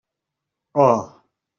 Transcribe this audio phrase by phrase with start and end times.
[0.73, 1.21] Oh!